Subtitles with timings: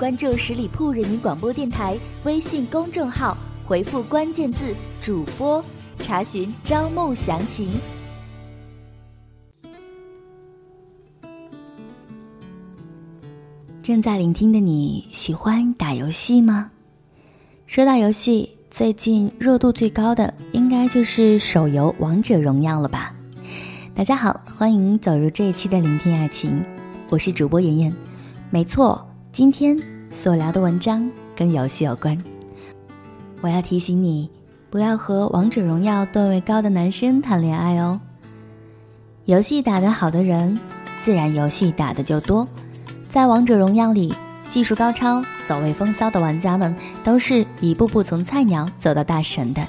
[0.00, 5.62] 关注十里铺人民广播电台微信公众号，回复关键字“主播”，
[6.00, 7.68] 查询招募详情。
[13.82, 16.70] 正在聆听的你喜欢打游戏吗？
[17.66, 23.14] 说到游戏，最近热度最高的应该就是手游《王者荣耀》了吧？
[23.94, 26.64] 大家好，欢迎走入这一期的聆听爱情，
[27.10, 27.94] 我是主播妍妍。
[28.48, 29.78] 没错，今天
[30.10, 32.18] 所聊的文章跟游戏有关。
[33.40, 34.28] 我要提醒你，
[34.68, 38.00] 不要和《王者荣耀》段位高的男生谈恋爱哦。
[39.26, 40.58] 游戏打得好的人，
[41.00, 42.46] 自然游戏打的就多。
[43.08, 44.12] 在《王者荣耀》里，
[44.48, 49.64] 技术高超、走位风骚的玩家们，都是一步步从菜鸟走到大神的。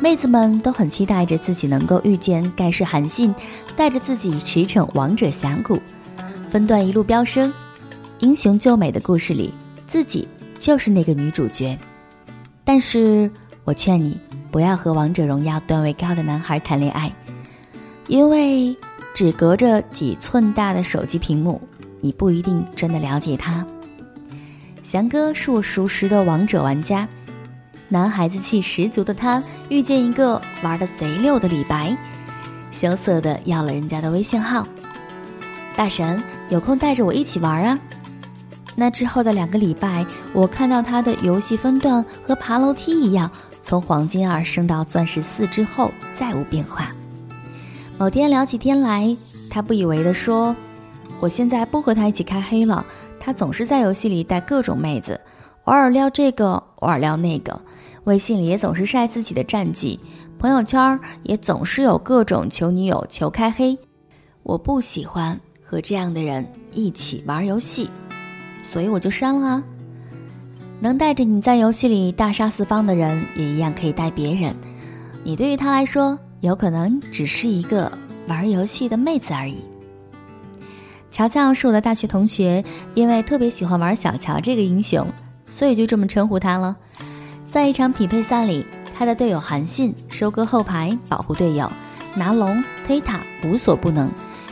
[0.00, 3.34] 妹子们都很期待着自己能够遇见盖世韩信，
[3.74, 5.80] 带着自己驰骋王者峡谷，
[6.50, 7.52] 分段一路飙升。
[8.20, 9.52] 英雄救美的故事里，
[9.86, 10.26] 自己
[10.58, 11.76] 就是那个女主角。
[12.64, 13.30] 但是
[13.62, 14.18] 我劝你
[14.50, 17.12] 不要和王者荣耀段位高的男孩谈恋爱，
[18.08, 18.74] 因为
[19.14, 21.60] 只隔着几寸大的手机屏幕，
[22.00, 23.64] 你不一定真的了解他。
[24.82, 27.06] 翔哥是我熟识的王者玩家，
[27.88, 31.94] 男孩子气十足的他遇见一个玩的贼溜的李白，
[32.70, 34.66] 羞涩的要了人家的微信号。
[35.76, 37.78] 大神有空带着我一起玩啊！
[38.78, 43.30] 那之后的两个礼拜，我看到他的游戏分段和爬楼梯一样，
[43.62, 46.94] 从黄金二升到钻石四之后再无变化。
[47.98, 49.16] 某天聊起天来，
[49.48, 50.54] 他不以为的说
[51.18, 52.84] ：“我现在不和他一起开黑了，
[53.18, 55.18] 他总是在游戏里带各种妹子，
[55.64, 57.58] 偶尔撩这个，偶尔撩那个，
[58.04, 59.98] 微信里也总是晒自己的战绩，
[60.38, 63.78] 朋友圈也总是有各种求女友、求开黑。
[64.42, 67.88] 我不喜欢和这样的人一起玩游戏。”
[68.70, 69.62] 所以我就删了啊。
[70.80, 74.54] 能带着你在游戏里大杀四方的人，也一样可以带别人。
[75.24, 77.90] 你对于他来说，有可能只是一个
[78.26, 79.64] 玩游戏的妹子而已。
[81.10, 82.62] 乔乔是我的大学同学，
[82.94, 85.06] 因为特别喜欢玩小乔这个英雄，
[85.46, 86.76] 所以就这么称呼他了。
[87.46, 91.72] 在一场匹配赛里，他的队友韩信收割后排，保护队友，
[92.14, 94.10] 拿龙推塔，无所不能。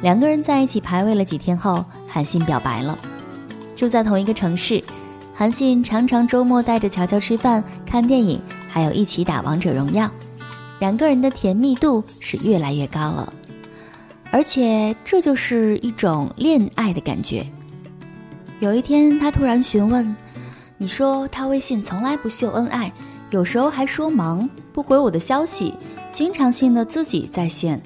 [0.00, 2.96] 两个人在一起排位了几天后，韩信表白了。
[3.76, 4.82] 住在同一个城市，
[5.34, 10.10] 韩信常常周末带着乔乔吃饭、看电影，还有一起打王者荣耀，
[10.80, 13.30] 两个人的甜蜜度是越来越高了，
[14.30, 17.46] 而且这就是一种恋爱的感觉。
[18.60, 20.16] 有一天，他突然询问
[20.78, 22.90] ：“你说他微信从来不秀恩爱，
[23.28, 25.74] 有时候还说忙不回我的消息，
[26.10, 27.78] 经常性的自己在线，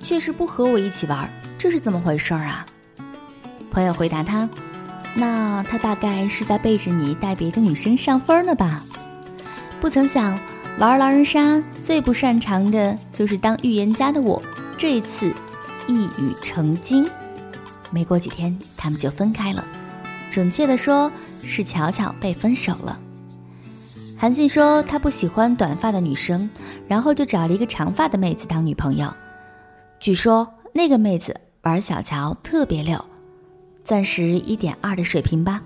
[0.00, 2.66] 却是不和我一起玩，这是怎么回事儿啊？”
[3.70, 4.48] 朋友回答他。
[5.14, 8.82] 那他大概是在背着你带别的女生上分呢吧？
[9.80, 10.38] 不曾想，
[10.78, 14.40] 玩狼人杀最不擅长的就是当预言家的我，
[14.78, 15.32] 这一次
[15.86, 17.08] 一语成精。
[17.90, 19.64] 没过几天，他们就分开了，
[20.30, 21.10] 准确的说
[21.42, 22.98] 是巧巧被分手了。
[24.16, 26.48] 韩信说他不喜欢短发的女生，
[26.86, 29.12] 然后就找了一个长发的妹子当女朋友。
[29.98, 33.04] 据说那个妹子玩小乔特别溜。
[33.90, 35.60] 钻石一点二的水平吧。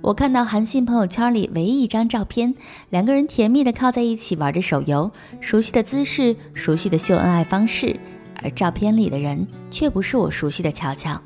[0.00, 2.54] 我看到韩信朋友圈里唯一一张照片，
[2.90, 5.10] 两个人甜蜜的靠在一起玩着手游，
[5.40, 7.98] 熟悉的姿势，熟悉的秀恩爱方式，
[8.44, 11.20] 而照片里的人却不是我熟悉的乔乔。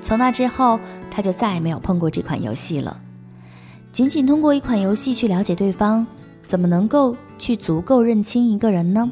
[0.00, 0.78] 从那之后，
[1.10, 2.96] 他就再也没有碰过这款游戏了。
[3.90, 6.06] 仅仅通过一款游戏去了解对方，
[6.44, 9.10] 怎么能够去足够认清一个人呢？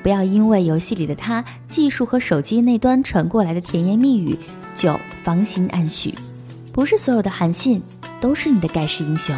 [0.00, 4.38] 不要因为游戏里的他技术和手机那端传过来的甜言蜜语。
[4.74, 6.14] 九芳心暗许，
[6.72, 7.82] 不是所有的韩信
[8.20, 9.36] 都是你的盖世英雄。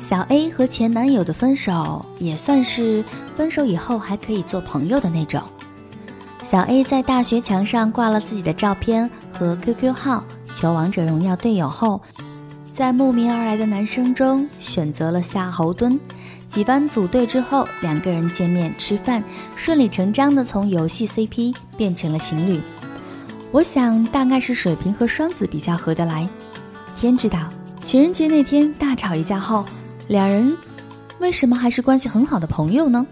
[0.00, 3.04] 小 A 和前男友的分手也算是
[3.36, 5.42] 分手以后还可以做朋友的那种。
[6.42, 12.02] 小 A 在大学墙上挂了自己的照片和 QQ 号，求王者荣耀队友后，
[12.74, 15.98] 在慕名而来的男生中选择了夏侯惇。
[16.48, 19.22] 几番组队之后，两个人见面吃饭，
[19.56, 22.60] 顺理成章的从游戏 CP 变成了情侣。
[23.52, 26.26] 我想大概是水瓶和双子比较合得来，
[26.96, 27.38] 天知道，
[27.82, 29.62] 情人节那天大吵一架后，
[30.08, 30.56] 两人
[31.18, 33.06] 为什么还是关系很好的朋友呢？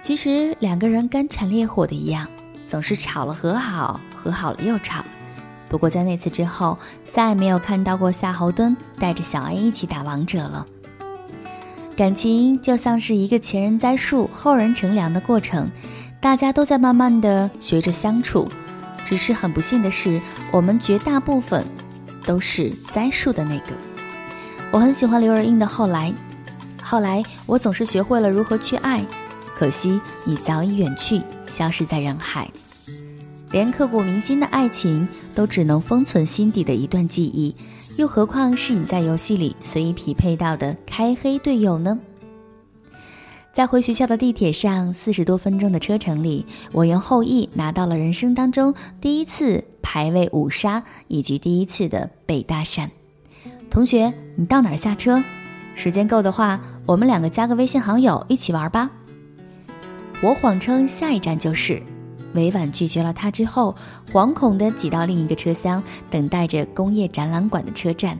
[0.00, 2.28] 其实两个人干柴烈火的一样，
[2.64, 5.04] 总是吵了和好，和好了又吵。
[5.68, 6.78] 不过在那次之后，
[7.12, 10.64] 再也没有看到过夏侯惇带着小 A 一起打王者了。
[11.96, 15.68] 感情就像是一个前人栽树，后人乘凉的过程，
[16.20, 18.48] 大家都在慢慢的学着相处。
[19.04, 20.20] 只是很不幸的是，
[20.50, 21.64] 我们绝大部分
[22.24, 23.72] 都是栽树的那个。
[24.70, 26.10] 我很喜欢刘若英的《后来》，
[26.82, 29.04] 后来我总是学会了如何去爱，
[29.56, 32.50] 可惜你早已远去，消失在人海。
[33.50, 37.54] 连刻骨铭心的爱情都只能封存心底的一段记忆，
[37.96, 41.96] 又何况是你在游戏里随意匹配到的开黑队友呢？
[43.54, 52.88] 在回学校的地铁上，四十多分钟的车程里，我用后羿拿到了人生当中第一次排位五杀，以及第一次的被搭讪。
[53.70, 55.22] 同学，你到哪儿下车？
[55.76, 58.90] 时间够的话，我们两个加个微信好友一起玩吧。
[60.20, 61.80] 我谎称下一站就是。
[62.34, 63.76] 委婉拒绝了他之后，
[64.12, 65.80] 惶恐地挤到另一个车厢，
[66.10, 68.18] 等待着工业展览馆的车站。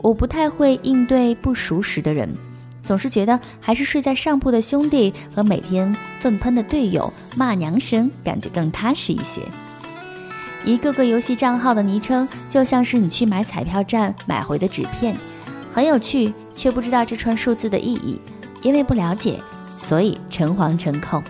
[0.00, 2.34] 我不太会应对不熟识的人，
[2.82, 9.40] 总是觉得还是睡在上铺的兄弟和每天粪喷的队友骂娘声感觉更踏实一些。
[10.64, 15.16] 一个个游戏账号的昵称，就像是你去买彩票站买回的纸片，
[15.72, 18.20] 很有趣，却不知道这串数字的意义，
[18.62, 19.40] 因为不了解，
[19.78, 21.22] 所以诚惶诚恐。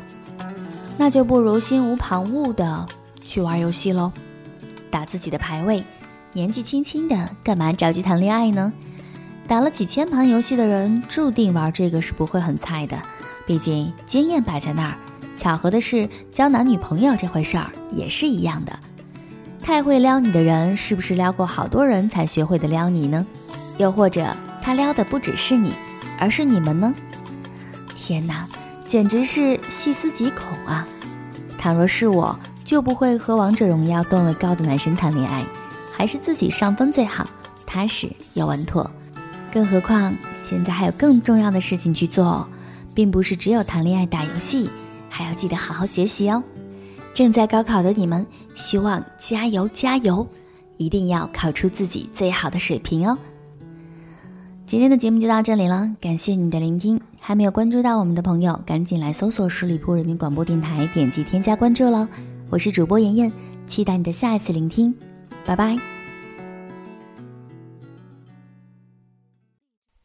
[0.99, 2.87] 那就不如心无旁骛的
[3.23, 4.13] 去玩游戏喽，
[4.91, 5.83] 打自己的排位。
[6.35, 8.73] 年纪轻轻的，干嘛着急谈恋爱呢？
[9.53, 12.99] 打了几千盘游戏的人，注定玩这个是不会很菜的。
[13.47, 14.95] 毕竟经验摆在那儿。
[15.37, 18.73] 巧合的是，交男女朋友这回事儿也是一样的。
[19.61, 23.27] 太会撩你的人，是不是撩过好多人才学会的撩你呢？
[23.77, 25.75] 又或者他撩的不只是你，
[26.19, 26.91] 而是你们呢？
[27.95, 28.49] 天哪！
[28.87, 30.89] 简直是细思极恐啊！
[31.59, 32.35] 倘若是我，
[32.65, 35.45] 就不会和王者荣耀段位高的男生谈恋爱，
[35.93, 37.27] 还是自己上分最好，
[37.67, 38.91] 踏实又稳妥。
[39.53, 42.49] 更何况现在还有更重要的事情去做，
[42.95, 44.71] 并不是只有谈恋爱、打游戏，
[45.11, 46.43] 还要记得好好学习哦。
[47.13, 50.27] 正在高考的你们，希望加油加油，
[50.79, 53.19] 一定要考出自己最好的水平哦。
[54.67, 56.99] 今天的节目就到这里了，感谢你的聆听。
[57.21, 62.09] 还没有关注到我们的朋友，赶紧来搜索十里铺人民广播电台，点击添加关注喽！
[62.49, 63.31] 我是主播妍妍，
[63.67, 64.93] 期待你的下一次聆听，
[65.45, 66.02] 拜拜。